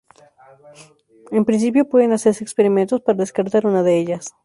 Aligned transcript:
En 1.29 1.45
principio 1.45 1.87
pueden 1.87 2.11
hacerse 2.11 2.43
experimentos 2.43 3.01
para 3.01 3.19
descartar 3.19 3.67
una 3.67 3.83
de 3.83 3.99
ellas. 3.99 4.33